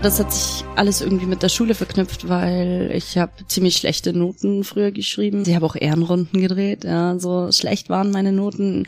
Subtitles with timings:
[0.00, 4.62] Das hat sich alles irgendwie mit der Schule verknüpft, weil ich habe ziemlich schlechte Noten
[4.62, 5.42] früher geschrieben.
[5.44, 6.84] Ich habe auch Ehrenrunden gedreht.
[6.84, 8.86] Ja, so schlecht waren meine Noten.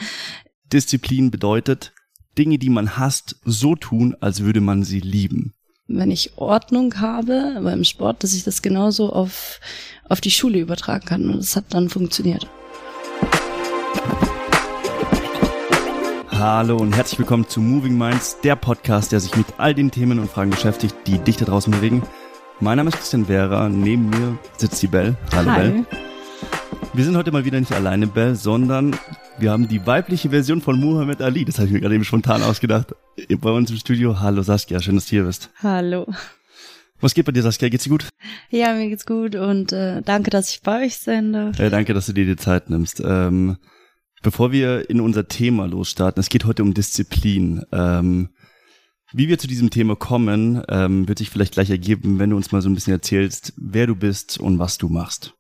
[0.73, 1.93] Disziplin bedeutet,
[2.39, 5.53] Dinge, die man hasst, so tun, als würde man sie lieben.
[5.89, 9.59] Wenn ich Ordnung habe beim Sport, dass ich das genauso auf,
[10.09, 11.29] auf die Schule übertragen kann.
[11.29, 12.49] Und das hat dann funktioniert.
[16.41, 20.19] Hallo und herzlich willkommen zu Moving Minds, der Podcast, der sich mit all den Themen
[20.19, 22.03] und Fragen beschäftigt, die dich da draußen bewegen.
[22.61, 25.19] Mein Name ist Christian Vera, neben mir sitzt die Bell.
[25.33, 25.61] Hallo Hi.
[25.61, 25.87] Bell.
[26.95, 28.97] Wir sind heute mal wieder nicht alleine, Bell, sondern
[29.39, 31.45] wir haben die weibliche Version von Muhammad Ali.
[31.45, 32.95] Das habe ich mir gerade eben spontan ausgedacht.
[33.43, 34.21] Bei uns im Studio.
[34.21, 35.51] Hallo Saskia, schön, dass du hier bist.
[35.63, 36.07] Hallo.
[37.03, 37.69] Was geht bei dir, Saskia?
[37.69, 38.09] Geht's dir gut?
[38.49, 41.61] Ja, mir geht's gut und äh, danke, dass ich bei euch sein darf.
[41.61, 43.03] Äh, danke, dass du dir die Zeit nimmst.
[43.05, 43.59] Ähm,
[44.23, 47.65] bevor wir in unser Thema losstarten, es geht heute um Disziplin.
[47.73, 48.31] Ähm,
[49.13, 52.53] wie wir zu diesem Thema kommen, ähm, wird sich vielleicht gleich ergeben, wenn du uns
[52.53, 55.35] mal so ein bisschen erzählst, wer du bist und was du machst.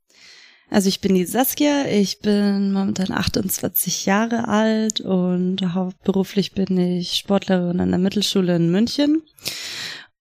[0.71, 7.15] Also ich bin die Saskia, ich bin momentan 28 Jahre alt und hauptberuflich bin ich
[7.15, 9.23] Sportlerin an der Mittelschule in München.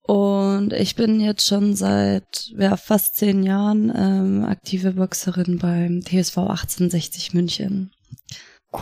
[0.02, 6.38] Und ich bin jetzt schon seit ja, fast zehn Jahren ähm, aktive Boxerin beim TSV
[6.38, 7.92] 1860 München.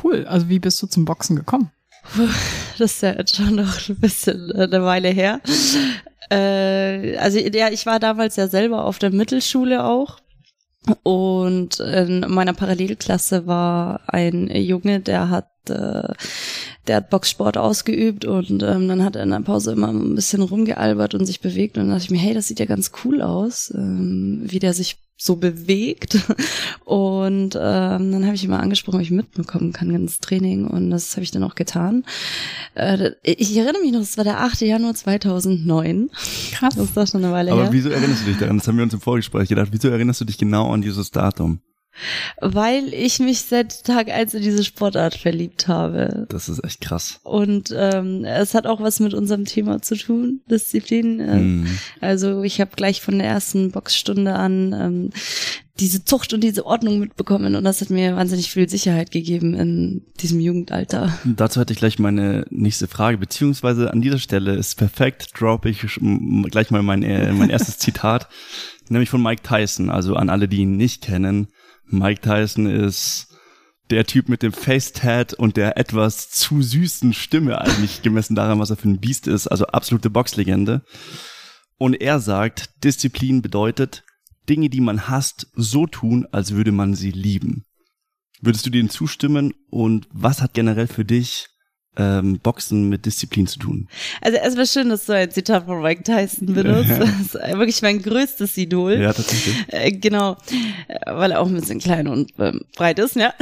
[0.03, 0.25] Cool.
[0.25, 1.71] Also wie bist du zum Boxen gekommen?
[2.77, 5.41] Das ist ja jetzt schon noch ein bisschen äh, eine Weile her.
[6.29, 10.19] Äh, also ja, ich war damals ja selber auf der Mittelschule auch.
[11.03, 16.13] Und in meiner Parallelklasse war ein Junge, der hat, äh,
[16.87, 20.41] der hat Boxsport ausgeübt und ähm, dann hat er in der Pause immer ein bisschen
[20.41, 23.21] rumgealbert und sich bewegt und dann dachte ich mir, hey, das sieht ja ganz cool
[23.21, 26.19] aus, ähm, wie der sich so bewegt.
[26.85, 30.89] Und ähm, dann habe ich ihn mal angesprochen, ob ich mitbekommen kann ins Training und
[30.89, 32.05] das habe ich dann auch getan.
[32.75, 34.61] Äh, ich erinnere mich noch, es war der 8.
[34.61, 36.09] Januar 2009.
[36.53, 36.75] Krass.
[36.75, 37.73] Das ist doch schon eine Weile Aber her.
[37.73, 38.57] wieso erinnerst du dich daran?
[38.57, 39.69] Das haben wir uns im Vorgespräch gedacht.
[39.71, 41.59] Wieso erinnerst du dich genau an dieses Datum?
[42.39, 46.27] Weil ich mich seit Tag eins in diese Sportart verliebt habe.
[46.29, 47.19] Das ist echt krass.
[47.23, 51.19] Und ähm, es hat auch was mit unserem Thema zu tun, Disziplin.
[51.19, 51.67] Äh, Mhm.
[52.01, 55.09] Also ich habe gleich von der ersten Boxstunde an ähm,
[55.79, 60.01] diese Zucht und diese Ordnung mitbekommen und das hat mir wahnsinnig viel Sicherheit gegeben in
[60.19, 61.17] diesem Jugendalter.
[61.23, 65.85] Dazu hätte ich gleich meine nächste Frage, beziehungsweise an dieser Stelle ist perfekt, droppe ich
[66.49, 68.27] gleich mal mein, äh, mein erstes Zitat,
[68.89, 71.47] nämlich von Mike Tyson, also an alle, die ihn nicht kennen.
[71.89, 73.27] Mike Tyson ist
[73.89, 78.69] der Typ mit dem Face-Tat und der etwas zu süßen Stimme eigentlich gemessen daran, was
[78.69, 80.83] er für ein Biest ist, also absolute Boxlegende.
[81.77, 84.03] Und er sagt, Disziplin bedeutet,
[84.49, 87.65] Dinge, die man hasst, so tun, als würde man sie lieben.
[88.41, 91.47] Würdest du denen zustimmen und was hat generell für dich
[91.97, 93.87] ähm, Boxen mit Disziplin zu tun?
[94.21, 96.91] Also es war schön, dass du ein Zitat von Mike Tyson benutzt.
[96.91, 98.93] Das ist wirklich mein größtes Idol.
[98.99, 99.55] Ja, tatsächlich.
[99.69, 100.37] Äh, genau,
[101.05, 103.33] weil er auch ein bisschen klein und ähm, breit ist, ja.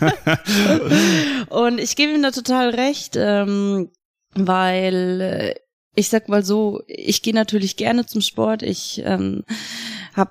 [1.48, 3.90] und ich gebe ihm da total recht, ähm,
[4.34, 5.54] weil äh,
[5.94, 8.62] ich sag mal so, ich gehe natürlich gerne zum Sport.
[8.62, 9.44] Ich ähm,
[10.14, 10.30] habe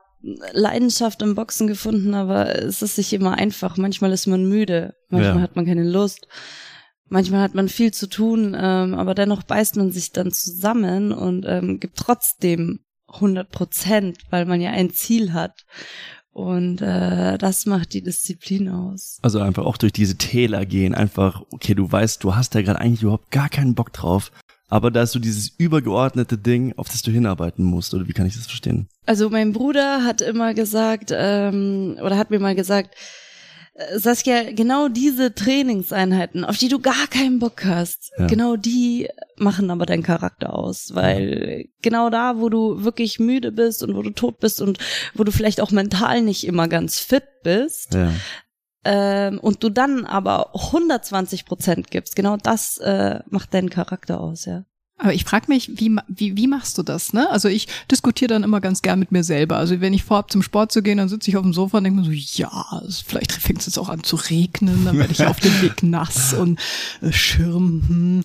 [0.53, 3.75] Leidenschaft im Boxen gefunden, aber es ist nicht immer einfach.
[3.77, 5.41] Manchmal ist man müde, manchmal Ja.
[5.41, 6.27] hat man keine Lust.
[7.09, 11.45] Manchmal hat man viel zu tun, ähm, aber dennoch beißt man sich dann zusammen und
[11.47, 15.65] ähm, gibt trotzdem 100 Prozent, weil man ja ein Ziel hat.
[16.31, 19.17] Und äh, das macht die Disziplin aus.
[19.23, 22.79] Also einfach auch durch diese Täler gehen, einfach, okay, du weißt, du hast da gerade
[22.79, 24.31] eigentlich überhaupt gar keinen Bock drauf,
[24.69, 28.27] aber da ist so dieses übergeordnete Ding, auf das du hinarbeiten musst, oder wie kann
[28.27, 28.87] ich das verstehen?
[29.05, 32.93] Also mein Bruder hat immer gesagt, ähm, oder hat mir mal gesagt,
[33.95, 38.25] Saskia, genau diese Trainingseinheiten, auf die du gar keinen Bock hast, Ja.
[38.25, 39.07] genau die
[39.37, 44.01] machen aber deinen Charakter aus, weil genau da, wo du wirklich müde bist und wo
[44.01, 44.79] du tot bist und
[45.13, 48.11] wo du vielleicht auch mental nicht immer ganz fit bist, Ja.
[48.83, 54.45] ähm, und du dann aber 120 Prozent gibst, genau das äh, macht deinen Charakter aus,
[54.45, 54.65] ja.
[54.99, 57.13] Aber ich frage mich, wie, wie, wie machst du das?
[57.13, 57.29] Ne?
[57.29, 59.57] Also ich diskutiere dann immer ganz gern mit mir selber.
[59.57, 61.83] Also wenn ich vorhab, zum Sport zu gehen, dann sitze ich auf dem Sofa und
[61.83, 65.23] denke mir so, ja, vielleicht fängt es jetzt auch an zu regnen, dann werde ich
[65.23, 66.59] auf dem Weg nass und
[67.01, 67.83] äh, Schirm.
[67.87, 68.23] Hm.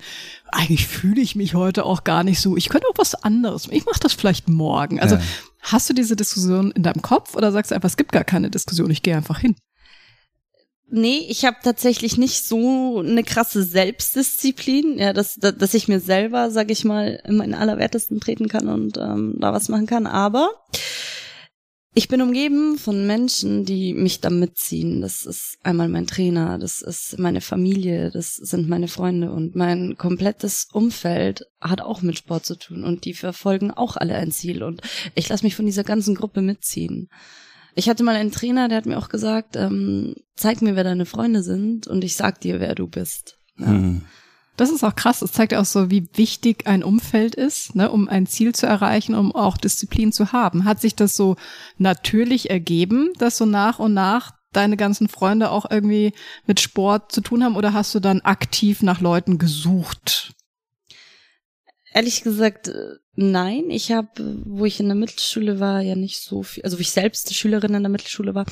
[0.50, 2.56] Eigentlich fühle ich mich heute auch gar nicht so.
[2.56, 3.69] Ich könnte auch was anderes.
[3.70, 4.98] Ich mache das vielleicht morgen.
[4.98, 5.22] Also Ja.
[5.60, 8.50] hast du diese Diskussion in deinem Kopf oder sagst du einfach, es gibt gar keine
[8.50, 9.56] Diskussion, ich gehe einfach hin?
[10.94, 16.50] Nee, ich habe tatsächlich nicht so eine krasse Selbstdisziplin, ja, dass, dass ich mir selber,
[16.50, 20.06] sag ich mal, in meinen Allerwertesten treten kann und ähm, da was machen kann.
[20.06, 20.50] Aber
[21.94, 25.00] ich bin umgeben von Menschen, die mich da mitziehen.
[25.00, 29.96] Das ist einmal mein Trainer, das ist meine Familie, das sind meine Freunde und mein
[29.96, 34.62] komplettes Umfeld hat auch mit Sport zu tun und die verfolgen auch alle ein Ziel
[34.62, 34.82] und
[35.14, 37.08] ich lasse mich von dieser ganzen Gruppe mitziehen.
[37.74, 41.06] Ich hatte mal einen Trainer, der hat mir auch gesagt, ähm, zeig mir, wer deine
[41.06, 43.38] Freunde sind und ich sag dir, wer du bist.
[43.58, 43.66] Ja.
[43.66, 44.02] Hm.
[44.56, 45.20] Das ist auch krass.
[45.20, 48.66] Das zeigt ja auch so, wie wichtig ein Umfeld ist, ne, um ein Ziel zu
[48.66, 50.64] erreichen, um auch Disziplin zu haben.
[50.64, 51.36] Hat sich das so
[51.78, 56.12] natürlich ergeben, dass so nach und nach deine ganzen Freunde auch irgendwie
[56.46, 60.34] mit Sport zu tun haben oder hast du dann aktiv nach Leuten gesucht?
[61.94, 63.70] Ehrlich gesagt, äh, nein.
[63.70, 64.08] Ich habe,
[64.44, 67.74] wo ich in der Mittelschule war, ja nicht so viel, also wo ich selbst Schülerin
[67.74, 68.46] in der Mittelschule war,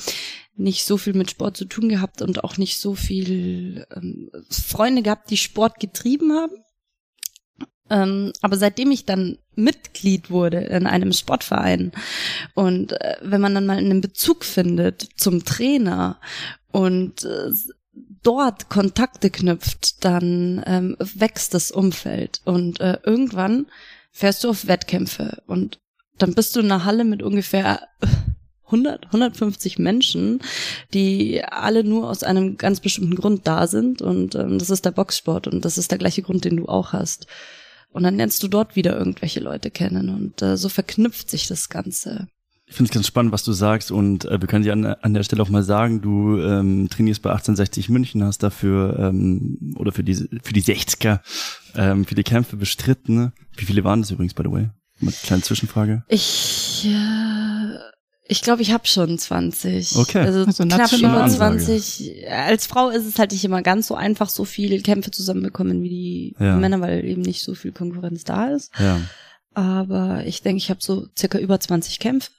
[0.55, 5.01] nicht so viel mit Sport zu tun gehabt und auch nicht so viel ähm, Freunde
[5.01, 6.53] gehabt, die Sport getrieben haben.
[7.89, 11.91] Ähm, aber seitdem ich dann Mitglied wurde in einem Sportverein
[12.53, 16.21] und äh, wenn man dann mal einen Bezug findet zum Trainer
[16.71, 17.51] und äh,
[18.23, 23.67] dort Kontakte knüpft, dann ähm, wächst das Umfeld und äh, irgendwann
[24.11, 25.79] fährst du auf Wettkämpfe und
[26.17, 27.87] dann bist du in einer Halle mit ungefähr
[28.65, 30.39] 100, 150 Menschen,
[30.93, 34.91] die alle nur aus einem ganz bestimmten Grund da sind und ähm, das ist der
[34.91, 37.27] Boxsport und das ist der gleiche Grund, den du auch hast.
[37.91, 41.67] Und dann lernst du dort wieder irgendwelche Leute kennen und äh, so verknüpft sich das
[41.67, 42.27] Ganze.
[42.71, 45.13] Ich finde es ganz spannend, was du sagst und äh, wir können dir an, an
[45.13, 49.91] der Stelle auch mal sagen, du ähm, trainierst bei 1860 München, hast dafür ähm, oder
[49.91, 51.19] für diese für die 60er
[51.75, 53.33] ähm, für die Kämpfe bestritten.
[53.57, 54.69] Wie viele waren das übrigens by the way?
[55.01, 56.05] Mit kleine Zwischenfrage.
[56.07, 57.77] Ich äh,
[58.25, 59.97] ich glaube, ich habe schon 20.
[59.97, 60.19] Okay.
[60.19, 62.25] Also, also knapp über 20.
[62.29, 65.89] Als Frau ist es halt nicht immer ganz so einfach, so viele Kämpfe zusammenbekommen wie
[65.89, 66.55] die ja.
[66.55, 68.71] Männer, weil eben nicht so viel Konkurrenz da ist.
[68.79, 69.01] Ja.
[69.53, 72.31] Aber ich denke, ich habe so circa über 20 Kämpfe.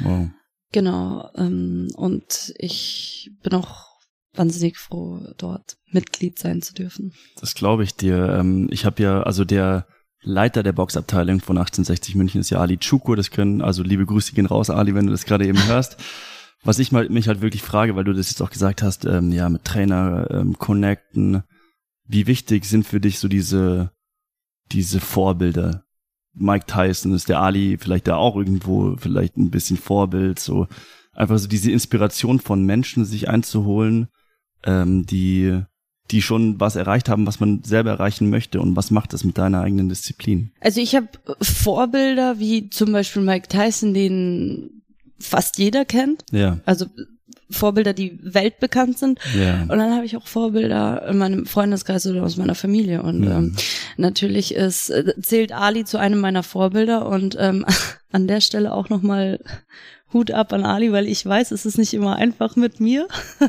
[0.00, 0.30] Wow.
[0.72, 1.30] Genau.
[1.36, 3.86] Ähm, und ich bin auch
[4.34, 7.14] wahnsinnig froh, dort Mitglied sein zu dürfen.
[7.40, 8.36] Das glaube ich dir.
[8.38, 9.86] Ähm, ich habe ja, also der
[10.22, 13.14] Leiter der Boxabteilung von 1860 München ist ja Ali Chuko.
[13.14, 15.96] Das können, also liebe Grüße gehen raus, Ali, wenn du das gerade eben hörst.
[16.64, 19.30] Was ich mal, mich halt wirklich frage, weil du das jetzt auch gesagt hast, ähm,
[19.32, 21.44] ja, mit Trainer ähm, connecten.
[22.08, 23.92] Wie wichtig sind für dich so diese,
[24.72, 25.85] diese Vorbilder?
[26.36, 30.66] Mike Tyson ist der Ali vielleicht da auch irgendwo vielleicht ein bisschen Vorbild, so
[31.12, 34.08] einfach so diese Inspiration von Menschen sich einzuholen,
[34.64, 35.62] ähm, die
[36.10, 39.38] die schon was erreicht haben, was man selber erreichen möchte und was macht das mit
[39.38, 40.52] deiner eigenen Disziplin?
[40.60, 41.08] Also ich habe
[41.40, 44.82] Vorbilder wie zum Beispiel Mike Tyson, den
[45.18, 46.24] fast jeder kennt.
[46.30, 46.60] Ja.
[46.64, 46.86] Also
[47.50, 49.20] Vorbilder, die weltbekannt sind.
[49.38, 49.62] Ja.
[49.62, 53.02] Und dann habe ich auch Vorbilder in meinem Freundeskreis oder aus meiner Familie.
[53.02, 53.30] Und mhm.
[53.30, 53.56] ähm,
[53.96, 57.64] natürlich ist, zählt Ali zu einem meiner Vorbilder und ähm,
[58.12, 59.40] an der Stelle auch nochmal
[60.12, 63.06] Hut ab an Ali, weil ich weiß, es ist nicht immer einfach mit mir.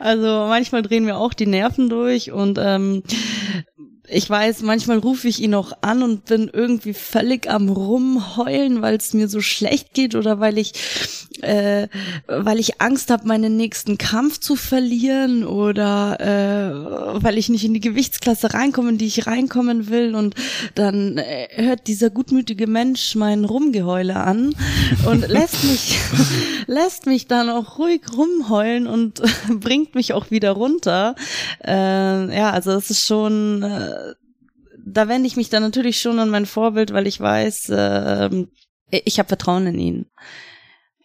[0.00, 3.02] Also manchmal drehen wir auch die Nerven durch und ähm,
[4.14, 8.96] ich weiß, manchmal rufe ich ihn auch an und bin irgendwie völlig am rumheulen, weil
[8.96, 10.72] es mir so schlecht geht oder weil ich,
[11.42, 11.88] äh,
[12.28, 17.74] weil ich Angst habe, meinen nächsten Kampf zu verlieren oder äh, weil ich nicht in
[17.74, 20.14] die Gewichtsklasse reinkomme, in die ich reinkommen will.
[20.14, 20.36] Und
[20.76, 24.54] dann äh, hört dieser gutmütige Mensch mein Rumgeheule an
[25.06, 25.98] und lässt mich,
[26.66, 29.20] lässt mich dann auch ruhig rumheulen und
[29.60, 31.16] bringt mich auch wieder runter.
[31.66, 34.03] Äh, ja, also es ist schon äh,
[34.84, 38.46] da wende ich mich dann natürlich schon an mein Vorbild, weil ich weiß, äh,
[38.90, 40.06] ich habe Vertrauen in ihn.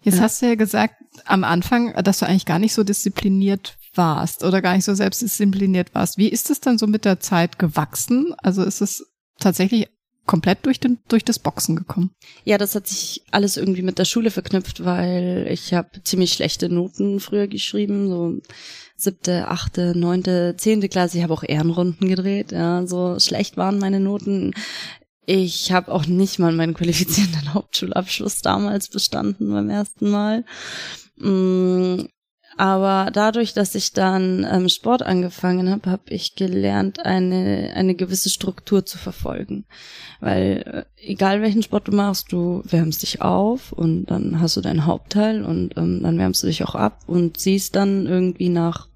[0.01, 0.24] Jetzt ja.
[0.24, 0.95] hast du ja gesagt
[1.25, 5.93] am Anfang, dass du eigentlich gar nicht so diszipliniert warst oder gar nicht so selbstdiszipliniert
[5.93, 6.17] warst.
[6.17, 8.33] Wie ist es dann so mit der Zeit gewachsen?
[8.38, 9.05] Also ist es
[9.39, 9.89] tatsächlich
[10.25, 12.12] komplett durch, den, durch das Boxen gekommen?
[12.45, 16.69] Ja, das hat sich alles irgendwie mit der Schule verknüpft, weil ich habe ziemlich schlechte
[16.69, 18.38] Noten früher geschrieben, so
[19.01, 21.18] siebte, achte, neunte, zehnte Klasse.
[21.18, 22.51] Ich habe auch Ehrenrunden gedreht.
[22.51, 24.53] Ja, so schlecht waren meine Noten.
[25.25, 30.44] Ich habe auch nicht mal meinen qualifizierenden Hauptschulabschluss damals bestanden beim ersten Mal.
[31.18, 32.08] Mm,
[32.60, 38.29] aber dadurch, dass ich dann ähm, Sport angefangen habe, habe ich gelernt, eine, eine gewisse
[38.29, 39.63] Struktur zu verfolgen.
[40.20, 44.62] Weil äh, egal welchen Sport du machst, du wärmst dich auf und dann hast du
[44.62, 48.88] deinen Hauptteil und ähm, dann wärmst du dich auch ab und siehst dann irgendwie nach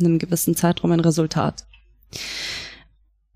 [0.00, 1.66] einem gewissen Zeitraum ein Resultat.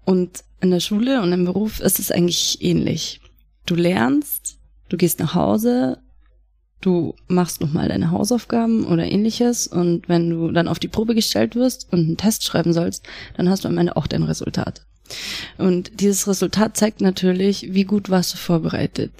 [0.05, 3.21] Und in der Schule und im Beruf ist es eigentlich ähnlich.
[3.67, 5.99] Du lernst, du gehst nach Hause,
[6.81, 11.55] du machst nochmal deine Hausaufgaben oder ähnliches und wenn du dann auf die Probe gestellt
[11.55, 13.05] wirst und einen Test schreiben sollst,
[13.37, 14.85] dann hast du am Ende auch dein Resultat.
[15.59, 19.13] Und dieses Resultat zeigt natürlich, wie gut warst du vorbereitet.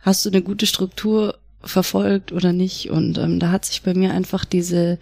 [0.00, 2.90] Hast du eine gute Struktur verfolgt oder nicht.
[2.90, 4.98] Und ähm, da hat sich bei mir einfach diese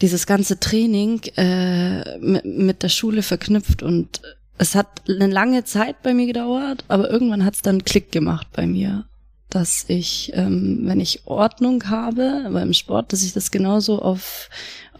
[0.00, 4.22] dieses ganze Training äh, mit, mit der Schule verknüpft und
[4.58, 8.48] es hat eine lange Zeit bei mir gedauert, aber irgendwann hat es dann Klick gemacht
[8.52, 9.06] bei mir,
[9.48, 14.48] dass ich, ähm, wenn ich Ordnung habe beim Sport, dass ich das genauso auf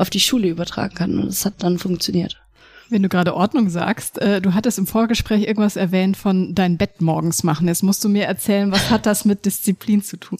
[0.00, 2.40] auf die Schule übertragen kann und es hat dann funktioniert.
[2.88, 7.02] Wenn du gerade Ordnung sagst, äh, du hattest im Vorgespräch irgendwas erwähnt von dein Bett
[7.02, 7.68] morgens machen.
[7.68, 10.38] Jetzt musst du mir erzählen, was hat das mit Disziplin zu tun?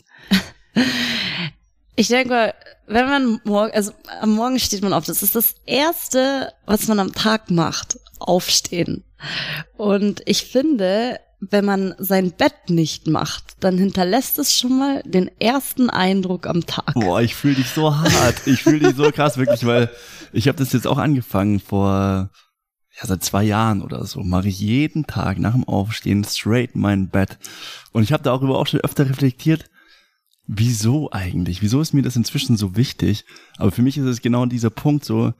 [2.01, 2.55] Ich denke,
[2.87, 3.93] wenn man morgen, also
[4.23, 9.05] am Morgen steht man auf, das ist das erste, was man am Tag macht, aufstehen.
[9.77, 15.31] Und ich finde, wenn man sein Bett nicht macht, dann hinterlässt es schon mal den
[15.39, 16.95] ersten Eindruck am Tag.
[16.95, 18.47] Boah, ich fühle dich so hart.
[18.47, 19.91] Ich fühle dich so krass, wirklich, weil
[20.33, 22.31] ich habe das jetzt auch angefangen vor
[22.99, 24.23] ja, seit zwei Jahren oder so.
[24.23, 27.37] Mache ich jeden Tag nach dem Aufstehen straight in mein Bett.
[27.93, 29.67] Und ich habe darüber auch schon öfter reflektiert,
[30.53, 31.63] wieso eigentlich?
[31.63, 33.25] Wieso ist mir das inzwischen so wichtig?
[33.57, 35.33] Aber für mich ist es genau dieser Punkt so,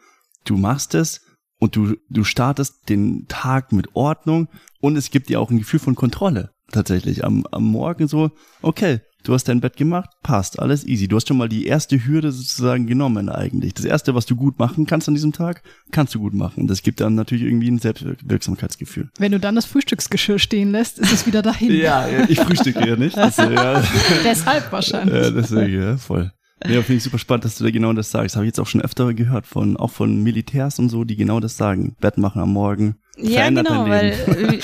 [0.45, 1.23] du machst es
[1.59, 4.49] und du, du startest den Tag mit Ordnung
[4.81, 8.31] und es gibt dir auch ein Gefühl von Kontrolle tatsächlich am, am Morgen so,
[8.63, 11.09] okay, du hast dein Bett gemacht, passt, alles easy.
[11.09, 13.75] Du hast schon mal die erste Hürde sozusagen genommen eigentlich.
[13.75, 16.67] Das erste, was du gut machen kannst an diesem Tag, kannst du gut machen.
[16.67, 19.11] Das gibt dann natürlich irgendwie ein Selbstwirksamkeitsgefühl.
[19.19, 21.73] Wenn du dann das Frühstücksgeschirr stehen lässt, ist es wieder dahin.
[21.77, 23.17] ja, ich frühstücke ja nicht.
[23.17, 23.83] Das, ja.
[24.25, 25.15] Deshalb wahrscheinlich.
[25.15, 26.33] Ja, deswegen, ja, voll.
[26.65, 28.37] Ja, finde ich super spannend, dass du da genau das sagst.
[28.37, 31.41] Habe ich jetzt auch schon öfter gehört von, auch von Militärs und so, die genau
[31.41, 31.97] das sagen.
[32.01, 32.97] Bett machen am Morgen.
[33.17, 34.61] Ja, genau, weil, wie,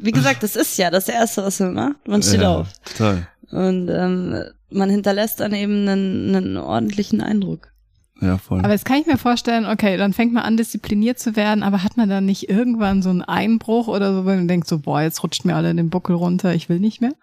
[0.00, 2.08] wie, gesagt, das ist ja das Erste, was man macht.
[2.08, 2.68] Man steht ja, auf.
[2.96, 3.26] Toll.
[3.52, 7.72] Und ähm, man hinterlässt dann eben einen, einen ordentlichen Eindruck.
[8.20, 8.60] Ja, voll.
[8.60, 11.82] Aber jetzt kann ich mir vorstellen, okay, dann fängt man an, diszipliniert zu werden, aber
[11.82, 15.02] hat man dann nicht irgendwann so einen Einbruch oder so, wenn man denkt so, boah,
[15.02, 17.14] jetzt rutscht mir alle den Buckel runter, ich will nicht mehr?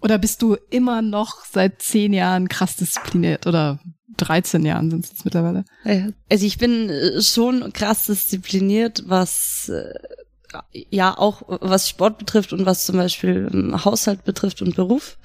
[0.00, 3.80] Oder bist du immer noch seit zehn Jahren krass diszipliniert oder
[4.16, 5.64] 13 Jahren sind es jetzt mittlerweile?
[6.30, 6.90] Also ich bin
[7.20, 9.92] schon krass diszipliniert, was äh,
[10.90, 15.18] ja auch was Sport betrifft und was zum Beispiel ähm, Haushalt betrifft und Beruf.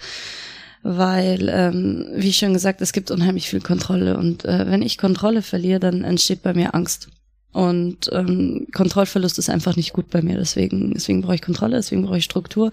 [0.81, 5.41] Weil, ähm, wie schon gesagt, es gibt unheimlich viel Kontrolle und äh, wenn ich Kontrolle
[5.41, 7.09] verliere, dann entsteht bei mir Angst.
[7.51, 10.38] Und ähm, Kontrollverlust ist einfach nicht gut bei mir.
[10.38, 12.71] Deswegen, deswegen brauche ich Kontrolle, deswegen brauche ich Struktur.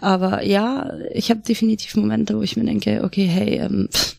[0.00, 4.16] Aber ja, ich habe definitiv Momente, wo ich mir denke, okay, hey, ähm, pff,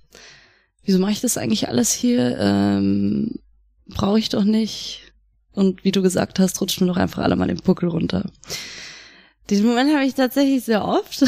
[0.83, 2.37] wieso mache ich das eigentlich alles hier?
[2.39, 3.35] Ähm,
[3.87, 5.08] brauche ich doch nicht.
[5.59, 8.31] Und wie du gesagt hast, rutschen mir doch einfach alle mal den Puckel runter.
[9.49, 11.25] Diesen Moment habe ich tatsächlich sehr oft.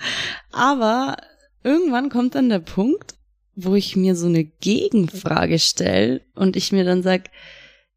[0.50, 1.16] Aber
[1.62, 3.14] irgendwann kommt dann der Punkt,
[3.54, 7.30] wo ich mir so eine Gegenfrage stelle und ich mir dann sag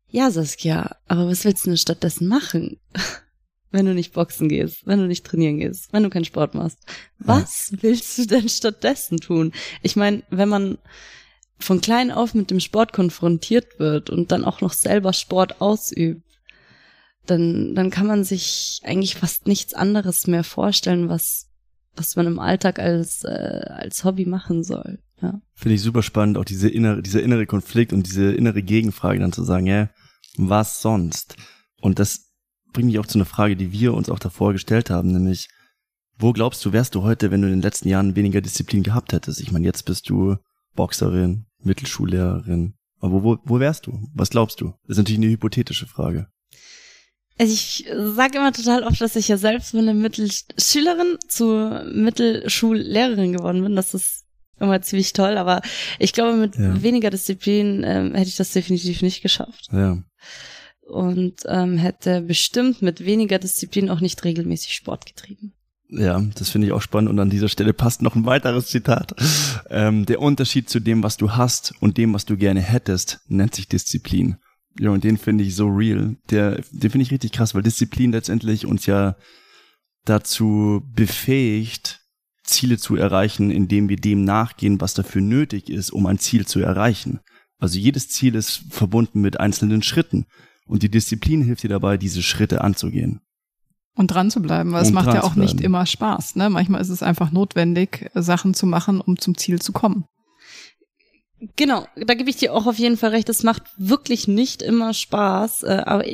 [0.08, 2.80] ja, Saskia, aber was willst du denn stattdessen machen?
[3.72, 6.78] wenn du nicht boxen gehst, wenn du nicht trainieren gehst, wenn du keinen Sport machst.
[7.18, 7.78] Was ja.
[7.82, 9.52] willst du denn stattdessen tun?
[9.82, 10.78] Ich meine, wenn man
[11.64, 16.24] von klein auf mit dem Sport konfrontiert wird und dann auch noch selber Sport ausübt,
[17.26, 21.50] dann, dann kann man sich eigentlich fast nichts anderes mehr vorstellen, was,
[21.96, 25.00] was man im Alltag als, äh, als Hobby machen soll.
[25.22, 25.40] Ja.
[25.54, 29.34] Finde ich super spannend, auch diese innere, dieser innere Konflikt und diese innere Gegenfrage dann
[29.34, 29.90] zu sagen, ja,
[30.38, 31.36] was sonst?
[31.80, 32.32] Und das
[32.74, 35.50] bringt mich auch zu einer Frage, die wir uns auch davor gestellt haben, nämlich,
[36.18, 39.14] wo glaubst du, wärst du heute, wenn du in den letzten Jahren weniger Disziplin gehabt
[39.14, 39.40] hättest?
[39.42, 40.38] Ich meine, jetzt bist du
[40.76, 42.74] Boxerin, Mittelschullehrerin.
[43.00, 44.08] Aber wo, wo wärst du?
[44.14, 44.74] Was glaubst du?
[44.84, 46.28] Das ist natürlich eine hypothetische Frage.
[47.38, 53.34] Also ich sage immer total oft, dass ich ja selbst von einer Mittelschülerin zur Mittelschullehrerin
[53.34, 53.76] geworden bin.
[53.76, 54.26] Das ist
[54.60, 55.62] immer ziemlich toll, aber
[55.98, 56.82] ich glaube, mit ja.
[56.84, 59.70] weniger Disziplin ähm, hätte ich das definitiv nicht geschafft.
[59.72, 60.04] Ja.
[60.82, 65.54] Und ähm, hätte bestimmt mit weniger Disziplin auch nicht regelmäßig Sport getrieben.
[65.92, 69.14] Ja, das finde ich auch spannend und an dieser Stelle passt noch ein weiteres Zitat.
[69.70, 73.56] Ähm, der Unterschied zu dem, was du hast und dem, was du gerne hättest, nennt
[73.56, 74.38] sich Disziplin.
[74.80, 76.16] Ja, und den finde ich so real.
[76.30, 79.18] Der, den finde ich richtig krass, weil Disziplin letztendlich uns ja
[80.06, 82.00] dazu befähigt,
[82.44, 86.62] Ziele zu erreichen, indem wir dem nachgehen, was dafür nötig ist, um ein Ziel zu
[86.62, 87.20] erreichen.
[87.60, 90.26] Also jedes Ziel ist verbunden mit einzelnen Schritten.
[90.66, 93.20] Und die Disziplin hilft dir dabei, diese Schritte anzugehen.
[93.96, 96.38] Und dran zu bleiben, weil es macht ja auch nicht immer Spaß.
[96.38, 96.50] Ne?
[96.50, 100.06] Manchmal ist es einfach notwendig, Sachen zu machen, um zum Ziel zu kommen.
[101.56, 103.28] Genau, da gebe ich dir auch auf jeden Fall recht.
[103.28, 106.06] Es macht wirklich nicht immer Spaß, äh, aber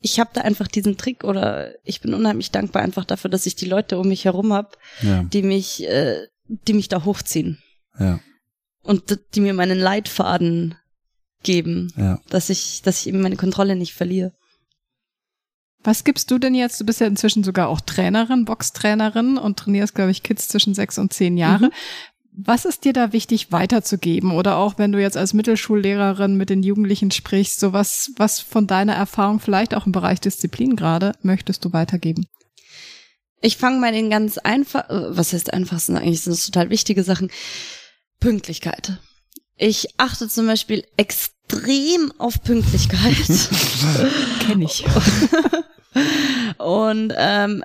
[0.00, 3.56] ich habe da einfach diesen Trick oder ich bin unheimlich dankbar einfach dafür, dass ich
[3.56, 4.70] die Leute um mich herum habe,
[5.02, 5.22] ja.
[5.22, 7.58] die mich, äh, die mich da hochziehen.
[7.98, 8.20] Ja.
[8.82, 10.76] Und die mir meinen Leitfaden
[11.42, 12.20] geben, ja.
[12.28, 14.32] dass ich, dass ich eben meine Kontrolle nicht verliere.
[15.88, 16.78] Was gibst du denn jetzt?
[16.78, 20.98] Du bist ja inzwischen sogar auch Trainerin, Boxtrainerin und trainierst, glaube ich, Kids zwischen sechs
[20.98, 21.68] und zehn Jahre.
[21.68, 21.72] Mhm.
[22.32, 24.32] Was ist dir da wichtig weiterzugeben?
[24.32, 28.66] Oder auch wenn du jetzt als Mittelschullehrerin mit den Jugendlichen sprichst, so was, was von
[28.66, 32.26] deiner Erfahrung vielleicht auch im Bereich Disziplin gerade möchtest du weitergeben?
[33.40, 37.02] Ich fange mal den ganz einfach, äh, was heißt einfachsten eigentlich, sind das total wichtige
[37.02, 37.30] Sachen.
[38.20, 38.98] Pünktlichkeit.
[39.56, 41.37] Ich achte zum Beispiel extrem
[42.18, 43.14] auf Pünktlichkeit.
[44.40, 44.84] Kenn ich.
[46.58, 47.64] Und ähm,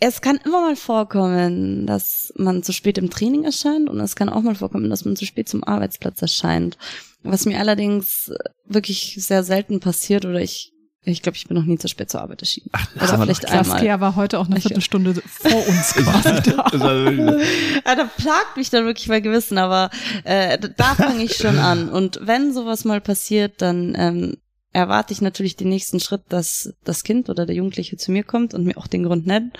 [0.00, 4.28] es kann immer mal vorkommen, dass man zu spät im Training erscheint und es kann
[4.28, 6.76] auch mal vorkommen, dass man zu spät zum Arbeitsplatz erscheint.
[7.22, 8.30] Was mir allerdings
[8.66, 10.73] wirklich sehr selten passiert oder ich
[11.04, 12.70] ich glaube, ich bin noch nie zu spät zur Arbeit erschienen.
[12.72, 13.64] Ach, Oder vielleicht einmal.
[13.64, 16.70] Saskia war heute auch eine Viertelstunde vor uns quasi da.
[17.86, 19.90] ja, da plagt mich dann wirklich mein Gewissen, aber
[20.24, 21.90] äh, da fange ich schon an.
[21.90, 24.36] Und wenn sowas mal passiert, dann ähm,
[24.72, 28.54] erwarte ich natürlich den nächsten Schritt, dass das Kind oder der Jugendliche zu mir kommt
[28.54, 29.56] und mir auch den Grund nennt,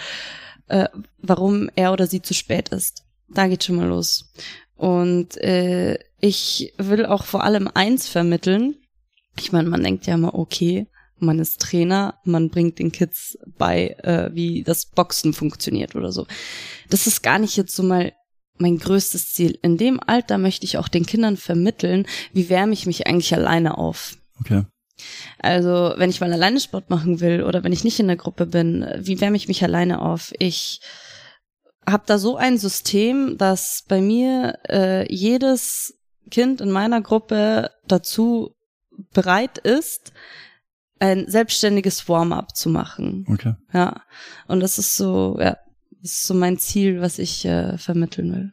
[0.68, 3.04] äh, warum er oder sie zu spät ist.
[3.28, 4.32] Da geht schon mal los.
[4.76, 8.76] Und äh, ich will auch vor allem eins vermitteln.
[9.38, 10.86] Ich meine, man denkt ja immer, okay,
[11.18, 16.26] man ist Trainer, man bringt den Kids bei, äh, wie das Boxen funktioniert oder so.
[16.90, 18.12] Das ist gar nicht jetzt so mal
[18.56, 19.58] mein größtes Ziel.
[19.62, 23.78] In dem Alter möchte ich auch den Kindern vermitteln, wie wärme ich mich eigentlich alleine
[23.78, 24.16] auf.
[24.40, 24.64] Okay.
[25.38, 28.46] Also, wenn ich mal alleine Sport machen will oder wenn ich nicht in der Gruppe
[28.46, 30.32] bin, wie wärme ich mich alleine auf?
[30.38, 30.80] Ich
[31.86, 35.98] habe da so ein System, dass bei mir äh, jedes
[36.30, 38.54] Kind in meiner Gruppe dazu
[39.12, 40.12] bereit ist,
[40.98, 43.26] ein selbstständiges Warm-up zu machen.
[43.28, 43.54] Okay.
[43.72, 44.02] Ja.
[44.46, 45.56] Und das ist so, ja,
[46.02, 48.52] das ist so mein Ziel, was ich äh, vermitteln will.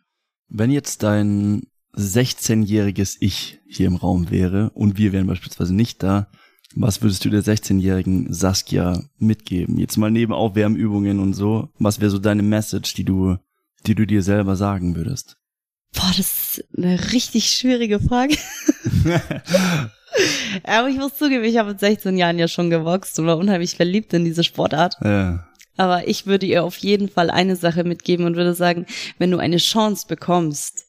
[0.50, 1.64] Wenn jetzt dein
[1.96, 6.28] 16-jähriges Ich hier im Raum wäre und wir wären beispielsweise nicht da,
[6.74, 9.78] was würdest du der 16-jährigen Saskia mitgeben?
[9.78, 11.70] Jetzt mal neben Aufwärmübungen und so.
[11.80, 13.38] Was wäre so deine Message, die du,
[13.86, 15.38] die du dir selber sagen würdest?
[15.94, 18.38] Boah, das ist eine richtig schwierige Frage.
[20.64, 23.76] Aber ich muss zugeben, ich habe mit 16 Jahren ja schon gewachst und war unheimlich
[23.76, 24.98] verliebt in diese Sportart.
[25.04, 25.48] Ja.
[25.78, 28.86] Aber ich würde ihr auf jeden Fall eine Sache mitgeben und würde sagen,
[29.18, 30.86] wenn du eine Chance bekommst,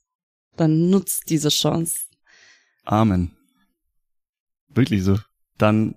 [0.56, 1.96] dann nutzt diese Chance.
[2.84, 3.30] Amen.
[4.68, 5.18] Wirklich so.
[5.56, 5.94] Dann,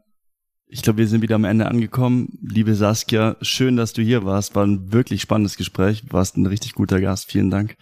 [0.68, 2.38] ich glaube, wir sind wieder am Ende angekommen.
[2.42, 4.56] Liebe Saskia, schön, dass du hier warst.
[4.56, 6.04] War ein wirklich spannendes Gespräch.
[6.12, 7.32] Warst ein richtig guter Gast.
[7.32, 7.76] Vielen Dank.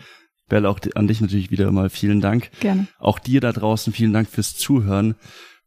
[0.50, 2.52] Bell, auch an dich natürlich wieder mal vielen Dank.
[2.60, 2.88] Gerne.
[3.00, 5.16] Auch dir da draußen vielen Dank fürs Zuhören.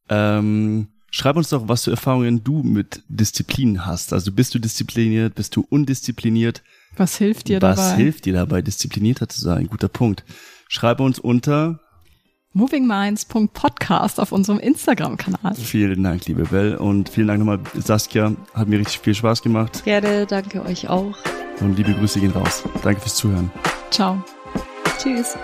[0.09, 4.13] Ähm, schreib uns doch, was für Erfahrungen du mit Disziplin hast.
[4.13, 6.63] Also bist du diszipliniert, bist du undiszipliniert?
[6.97, 7.91] Was hilft dir was dabei?
[7.91, 9.67] Was hilft dir dabei, disziplinierter zu sein?
[9.67, 10.25] Guter Punkt.
[10.69, 11.81] Schreibe uns unter
[12.53, 15.55] movingminds.podcast auf unserem Instagram-Kanal.
[15.57, 16.77] Vielen Dank, liebe Bell.
[16.77, 18.35] Und vielen Dank nochmal, Saskia.
[18.55, 19.85] Hat mir richtig viel Spaß gemacht.
[19.85, 21.17] Gerne, danke euch auch.
[21.61, 22.65] Und liebe Grüße gehen raus.
[22.83, 23.51] Danke fürs Zuhören.
[23.91, 24.25] Ciao.
[24.99, 25.37] Tschüss.